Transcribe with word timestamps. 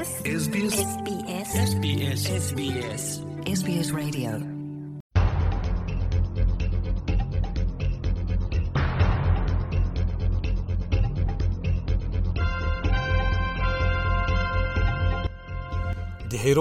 ድሔሩ 0.00 0.06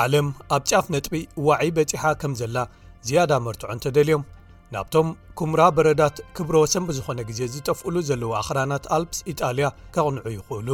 ዓለም 0.06 0.30
ኣብ 0.58 0.64
ጫፍ 0.71 0.86
ነጥቢ 0.98 1.15
ዋዒይ 1.50 1.71
በፂሓ 1.79 2.06
ከም 2.24 2.36
ዘላ 2.42 2.57
ዝያዳ 3.08 3.32
መርትዖ 3.46 3.68
እንተደልዮም 3.74 4.24
ናብቶም 4.74 5.07
ኩምራ 5.40 5.62
በረዳት 5.76 6.18
ክብሮ 6.38 6.56
ወሰምብዝኾነ 6.64 7.20
ግዜ 7.30 7.40
ዝጠፍእሉ 7.54 7.96
ዘለዎ 8.10 8.32
ኣክራናት 8.42 8.84
ኣልፕስ 8.96 9.20
ኢጣልያ 9.32 9.68
ካቕንዑ 9.94 10.26
ይኽእሉ 10.38 10.70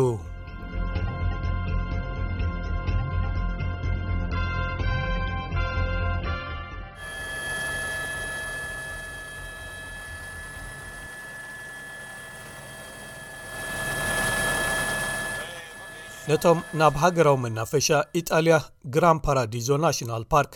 ነቶም 16.29 16.59
ናብ 16.79 16.93
ሃገራዊ 17.01 17.35
መናፈሻ 17.45 17.87
ኢጣልያ 18.19 18.55
ግራን 18.93 19.17
ፓራዲዞ 19.25 19.67
ናሽናል 19.83 20.23
ፓርክ 20.31 20.53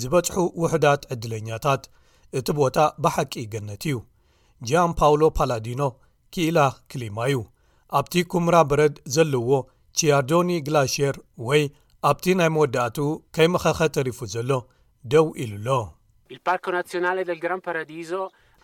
ዝበፅሑ 0.00 0.36
ውሕዳት 0.62 1.02
ዕድለኛታት 1.14 1.82
እቲ 2.38 2.46
ቦታ 2.58 2.78
ብሓቂ 3.04 3.32
ገነት 3.52 3.82
እዩ 3.88 3.94
ጃን 4.68 4.92
ፓውሎ 4.98 5.22
ፓላዲኖ 5.38 5.82
ክኢላ 6.34 6.58
ክሊማ 6.90 7.18
እዩ 7.30 7.38
ኣብቲ 7.98 8.14
ኩምራ 8.32 8.56
በረድ 8.70 8.94
ዘለዎ 9.14 9.50
ቺያርዶኒ 9.98 10.50
ግላሽር 10.66 11.16
ወይ 11.48 11.62
ኣብቲ 12.10 12.24
ናይ 12.40 12.50
መወዳእትኡ 12.56 13.06
ከይመኸኸ 13.36 13.78
ተሪፉ 13.96 14.18
ዘሎ 14.34 14.50
ደው 15.12 15.26
ኢሉ 15.44 15.66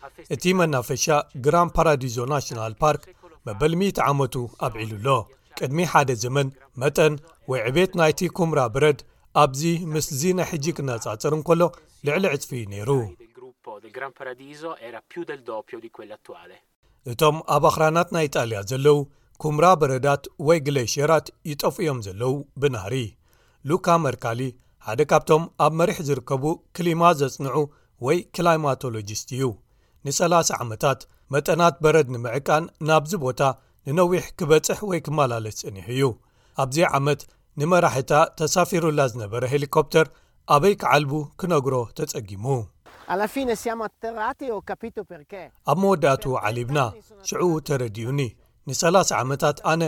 ኣሎእቲ 0.05 0.53
መናፈሻ 0.59 1.05
ግራን 1.45 1.69
ፓራዲዞ 1.75 2.15
ናሽናል 2.31 2.73
ፓርክ 2.81 3.03
መበል 3.47 3.73
10 3.83 4.01
ዓመቱ 4.09 4.35
ኣብዒሉ 4.65 4.93
ኣሎ 4.99 5.07
ቅድሚ 5.59 5.79
ሓደ 5.91 6.09
ዘመን 6.23 6.47
መጠን 6.81 7.13
ወይ 7.49 7.59
ዕቤየት 7.69 7.91
ናይቲ 7.99 8.19
ኩምራ 8.37 8.61
ብረድ 8.75 8.99
ኣብዚ 9.41 9.61
ምስዚ 9.93 10.21
ናይ 10.37 10.47
ሕጂ 10.49 10.65
ክነጻጽርን 10.77 11.41
ከሎ 11.47 11.61
ልዕሊ 12.07 12.23
ዕጽፊ 12.35 12.49
እዩ 12.57 12.63
ነይሩ 12.73 12.89
እቶም 17.11 17.35
ኣብ 17.55 17.63
ኣኽራናት 17.69 18.09
ናይ 18.15 18.27
ጣልያ 18.35 18.59
ዘለዉ 18.69 18.97
ኩምራ 19.41 19.65
በረዳት 19.79 20.23
ወይ 20.47 20.59
ግሌሽየራት 20.67 21.27
ይጠፍ 21.49 21.75
እዮም 21.83 21.99
ዘለዉ 22.05 22.31
ብናህሪ 22.61 22.95
ሉካ 23.69 23.87
መርካሊ 24.05 24.41
ሓደ 24.87 25.01
ካብቶም 25.11 25.43
ኣብ 25.65 25.73
መሪሕ 25.81 25.97
ዚርከቡ 26.09 26.43
ክሊማ 26.77 27.03
ዜጽንዑ 27.21 27.57
ወይ 28.05 28.17
ክላይማቶሎጅስት 28.37 29.27
እዩ 29.35 29.43
ን30 30.07 30.51
ዓመታት 30.63 31.01
መጠናት 31.35 31.75
በረድ 31.83 32.09
ንምዕቃን 32.15 32.65
ናብዚ 32.91 33.13
ቦታ 33.25 33.41
ንነዊሕ 33.89 34.25
ክበጽሕ 34.39 34.79
ወይ 34.91 35.01
ክመላለስ 35.07 35.55
ጸኒሕ 35.63 35.87
እዩ 35.95 36.03
ኣብዚ 36.63 36.77
ዓመት 36.97 37.21
ንመራሕታ 37.61 38.13
ተሳፊሩላ 38.39 39.01
ዝነበረ 39.11 39.43
ሄሊኮፕተር 39.51 40.07
ኣበይ 40.55 40.73
ክዓልቡ 40.81 41.11
ክነግሮ 41.41 41.75
ተጸጊሙ 41.97 42.45
ኣብ 45.71 45.77
መወዳእቱ 45.83 46.23
ዓሊብና 46.49 46.79
ሽዑኡ 47.29 47.51
ተረዲኡኒ 47.67 48.19
ን30 48.71 49.13
ዓመታት 49.23 49.57
ኣነ 49.71 49.83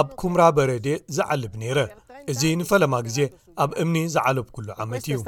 ኣብ 0.00 0.08
ኩምራ 0.22 0.42
በረድ 0.56 0.86
ዝዓልብ 1.16 1.52
ነይረ 1.62 1.78
እዚ 2.32 2.42
ንፈለማ 2.60 2.94
ግዜ 3.06 3.18
ኣብ 3.62 3.70
እምኒ 3.82 3.96
ዝዓለብ 4.14 4.46
ኩሉ 4.56 4.66
ዓመት 4.84 5.04
እዩ 5.12 5.20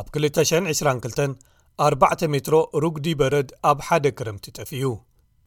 ኣብ 0.00 0.06
222 0.18 1.40
4ባዕተ 1.92 2.20
ሜትሮ 2.32 2.56
ሩግዲ 2.82 3.06
በረድ 3.20 3.48
ኣብ 3.68 3.78
ሓደ 3.86 4.04
ክረምቲ 4.18 4.46
ጠፍዩ 4.56 4.84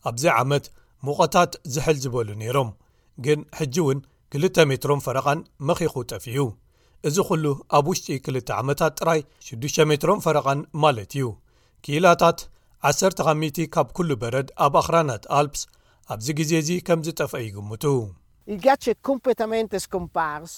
ኣብዚ 0.09 0.23
ዓመት 0.41 0.65
ሙቖታት 1.07 1.51
ዝሕል 1.75 1.97
ዝበሉ 2.03 2.27
ነይሮም 2.41 2.69
ግን 3.25 3.39
ሕጂ 3.59 3.75
እውን 3.83 3.99
2ል 4.39 4.67
ሜትሮም 4.71 5.01
ፈረቓን 5.05 5.39
መኺኹ 5.67 5.93
ጠፍዩ 6.11 6.37
እዚ 7.07 7.15
ዅሉ 7.29 7.45
ኣብ 7.77 7.85
ውሽጢ 7.91 8.09
2ል 8.27 8.37
ዓመታት 8.61 8.93
ጥራይ 8.99 9.19
6ዱ 9.47 9.75
ሜትሮም 9.91 10.21
ፈረቓን 10.25 10.59
ማለት 10.83 11.11
እዩ 11.17 11.25
ክላታት 11.85 12.39
1 12.91 13.61
ካብ 13.75 13.87
ኩሉ 13.97 14.09
በረድ 14.21 14.47
ኣብ 14.65 14.73
ኣክራናት 14.81 15.23
ኣልፕስ 15.39 15.61
ኣብዚ 16.15 16.27
ግዜ 16.39 16.51
እዚ 16.63 16.69
ከምዝጠፍአ 16.89 17.39
ይግምቱ 17.45 17.83
እልጋቸ 18.51 18.85
ኮምፕታመን 19.07 19.67
ስኮምፓርሶ 19.85 20.57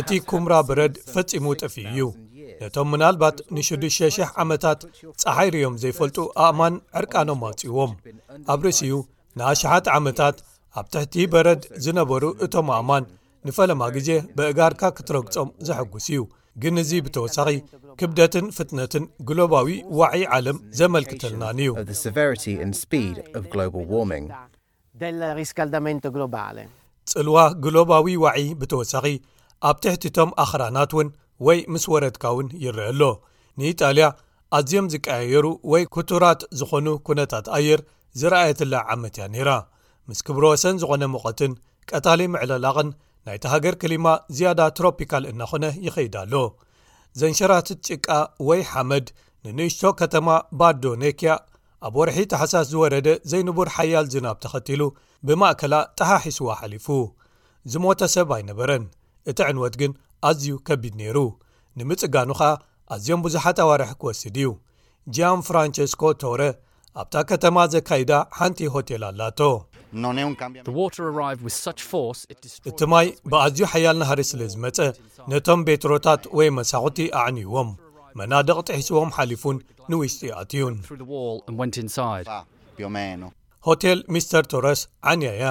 እቲ 0.00 0.10
ኩምራ 0.30 0.54
በረድ 0.68 0.94
ፈጺሙ 1.14 1.44
ጠፍዩ 1.60 1.86
እዩ 2.06 2.06
ነቶም 2.62 2.88
ምናልባት 2.92 3.36
ን6,00 3.56 4.32
ዓመታት 4.42 4.80
ጸሓይርዮም 5.22 5.74
ዘይፈልጡ 5.82 6.18
ኣእማን 6.46 6.74
ዕርቃኖም 7.00 7.42
ኣጺእዎም 7.50 7.92
ኣብ 8.54 8.60
ርእሲኡ 8.66 8.96
ንኣሽሓት 9.40 9.86
ዓመታት 9.98 10.36
ኣብ 10.80 10.86
ትሕቲ 10.94 11.14
በረድ 11.34 11.62
ዝነበሩ 11.84 12.24
እቶም 12.46 12.68
ኣእማን 12.78 13.04
ንፈለማ 13.48 13.82
ግዜ 13.98 14.10
ብእጋርካ 14.40 14.82
ክትረግጾም 14.96 15.48
ዘሐጕስ 15.68 16.06
እዩ 16.12 16.20
ግን 16.64 16.74
እዙ 16.84 16.90
ብተወሳኺ 17.06 17.48
ክብደትን 18.00 18.46
ፍጥነትን 18.58 19.04
ግሎባዊ 19.30 19.68
ዋዒይ 20.00 20.24
ዓለም 20.38 20.58
ዘመልክተልናን 20.80 21.60
እዩ 21.66 21.70
ሪግሎባ 25.02 26.34
ፅልዋ 27.12 27.38
ግሎባዊ 27.64 28.04
ዋዒይ 28.24 28.44
ብተወሳኺ 28.58 29.04
ኣብ 29.68 29.76
ትሕቲቶም 29.84 30.30
ኣኽራናት 30.42 30.90
እውን 30.94 31.08
ወይ 31.46 31.58
ምስ 31.72 31.84
ወረድካ 31.92 32.22
እውን 32.34 32.48
ይርአ 32.64 32.84
ኣሎ 32.92 33.00
ንኢጣልያ 33.58 34.06
ኣዝዮም 34.58 34.86
ዝቀያየሩ 34.92 35.46
ወይ 35.72 35.82
ኩቱራት 35.94 36.40
ዝኾኑ 36.58 36.86
ኩነታት 37.06 37.46
ኣየር 37.56 37.80
ዝረኣየትላ 38.20 38.74
ዓመት 38.94 39.14
እያ 39.18 39.26
ነይራ 39.34 39.50
ምስ 40.08 40.20
ክብሮ 40.26 40.44
ወሰን 40.52 40.78
ዝኾነ 40.82 41.02
ምቐትን 41.14 41.52
ቀታለይ 41.90 42.28
ምዕለላቕን 42.34 42.88
ናይቲ 43.28 43.44
ሃገር 43.54 43.74
ክሊማ 43.82 44.06
ዝያዳ 44.36 44.60
ትሮፒካል 44.78 45.24
እናኾነ 45.30 45.64
ይኸይዳ 45.86 46.16
ኣሎ 46.26 46.34
ዘንሸራትት 47.22 47.80
ጭቃ 47.88 48.08
ወይ 48.50 48.62
ሓመድ 48.72 49.06
ንንእሽቶ 49.46 49.82
ከተማ 50.02 50.28
ባዶ 50.60 50.84
ነክያ 51.02 51.34
ኣብ 51.86 51.94
ወርሒት 52.00 52.28
ተሓሳስ 52.32 52.66
ዝወረደ 52.72 53.08
ዘይንብር 53.30 53.68
ሓያል 53.76 54.06
ዝናብ 54.12 54.36
ተኸቲሉ 54.44 54.82
ብማእከላ 55.28 55.74
ተሓሒስዋ 56.00 56.46
ሓሊፉ 56.60 56.86
ዝሞተ 57.72 58.00
ሰብ 58.14 58.28
ኣይነበረን 58.36 58.84
እቲ 59.30 59.38
ዕንወት 59.50 59.74
ግን 59.80 59.92
ኣዝዩ 60.28 60.54
ከቢድ 60.68 60.94
ነይሩ 61.02 61.18
ንምጽጋኑ 61.80 62.30
ኸኣ 62.40 62.50
ኣዝዮም 62.96 63.20
ብዙሓት 63.26 63.58
ኣዋርሒ 63.66 63.90
ኪወስድ 64.00 64.36
እዩ 64.42 64.48
ጃያም 65.16 65.40
ፍራንቸስኮ 65.48 66.02
ተውረ 66.24 66.42
ኣብታ 67.02 67.14
ከተማ 67.30 67.56
ዘካይዳ 67.74 68.12
ሓንቲ 68.40 68.60
ሆቴል 68.76 69.04
ኣላቶ 69.12 69.40
እቲ 72.70 72.80
ማይ 72.92 73.06
ብኣዝዩ 73.30 73.60
ሓያል 73.72 73.96
ናሃሪ 74.02 74.20
ስለ 74.34 74.40
ዝመጸ 74.54 74.78
ነቶም 75.32 75.60
ቤትሮታት 75.68 76.22
ወይ 76.38 76.48
መሳዅቲ 76.58 76.98
ኣዕንይዎም 77.22 77.68
መናደቕጢ 78.18 78.68
ሒስቦም 78.80 79.10
ሓሊፉን 79.16 79.56
ንውስጢኣት 79.92 80.50
እዩን 80.56 80.74
ሆቴል 83.68 83.98
ምስተር 84.14 84.44
ቶረስ 84.52 84.80
ዓንያ 85.10 85.28
እያ 85.36 85.46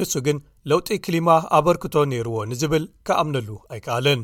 ንሱ 0.00 0.12
ግን 0.26 0.36
ለውጢ 0.70 0.88
ክሊማ 1.06 1.28
ኣበርክቶ 1.56 1.94
ነይርዎ 2.12 2.36
ንዝብል 2.50 2.84
ከኣምነሉ 3.06 3.48
ኣይከኣለን 3.74 4.20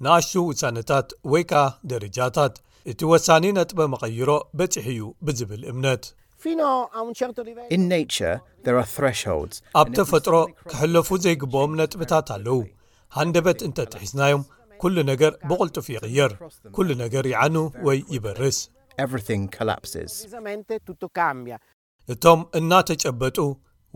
ንኣሽ 0.06 0.30
ውሳነታት 0.50 1.08
ወይ 1.32 1.44
ከዓ 1.50 1.64
ደረጃታት 1.92 2.54
እቲ 2.92 3.00
ወሳኒ 3.12 3.46
ነጥበ 3.58 3.80
መቐይሮ 3.94 4.30
በፂሕ 4.60 4.86
እዩ 4.94 5.02
ብዝብል 5.26 5.62
እምነት 5.72 6.04
ኣብ 9.82 9.88
ተፈጥሮ 9.98 10.36
ክሕለፉ 10.70 11.10
ዘይግብኦም 11.26 11.74
ነጥብታት 11.82 12.30
ኣለው 12.36 12.60
ሃንደበት 13.18 13.60
እንተጥሒዝናዮም 13.68 14.44
ኩሉ 14.84 14.96
ነገር 15.12 15.32
ብቕልጡፍ 15.50 15.88
ይቅየር 15.96 16.32
ኩሉ 16.78 16.88
ነገር 17.04 17.26
ይዓኑ 17.34 17.58
ወይ 17.88 17.98
ይበርስ 18.16 18.60
እቶም 22.14 22.40
እናተጨበጡ 22.60 23.38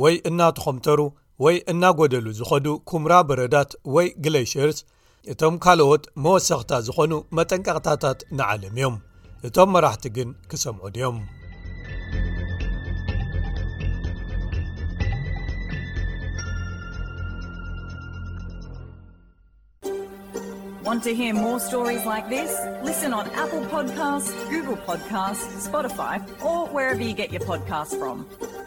ወይ 0.03 0.15
እናተኸምተሩ 0.29 1.01
ወይ 1.43 1.55
እናጎደሉ 1.71 2.25
ዝኸዱ 2.41 2.67
ኩምራ 2.89 3.13
በረዳት 3.29 3.71
ወይ 3.95 4.07
ግሌሽርስ 4.25 4.77
እቶም 5.33 5.55
ካልኦት 5.63 6.03
መወሰኽታ 6.23 6.71
ዝኾኑ 6.87 7.13
መጠንቀቕታታት 7.37 8.19
ንዓለም 8.37 8.73
እዮም 8.77 8.95
እቶም 9.47 9.69
መራሕቲ 9.75 10.05
ግን 10.17 10.29
ክሰምዑ 10.49 10.85
ድዮምኣ 10.95 11.25
ፖካ 23.73 24.11
ግ 24.51 24.63
ፖካ 24.85 25.25
ፖፋ 25.65 25.99
ፖካ 27.49 28.64